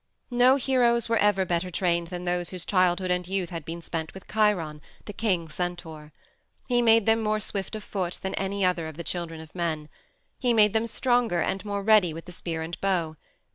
No 0.31 0.55
heroes 0.55 1.07
were 1.07 1.17
ever 1.19 1.45
better 1.45 1.69
trained 1.69 2.07
than 2.07 2.25
those 2.25 2.49
whose 2.49 2.65
childhood 2.65 3.11
and 3.11 3.27
youth 3.27 3.51
had 3.51 3.63
been 3.63 3.83
spent 3.83 4.15
with 4.15 4.27
Chiron 4.27 4.81
the 5.05 5.13
king 5.13 5.47
centaur. 5.47 6.11
He 6.65 6.81
made 6.81 7.05
them 7.05 7.21
more 7.21 7.39
swift 7.39 7.75
of 7.75 7.83
foot 7.83 8.15
than 8.23 8.33
any 8.33 8.65
other 8.65 8.87
of 8.87 8.97
the 8.97 9.03
children 9.03 9.39
of 9.39 9.53
men. 9.53 9.89
He 10.39 10.53
made 10.55 10.73
them 10.73 10.87
stronger 10.87 11.41
and 11.41 11.63
more 11.63 11.83
ready 11.83 12.15
with 12.15 12.25
the 12.25 12.31
spear 12.31 12.63
and 12.63 12.81
bow. 12.81 13.15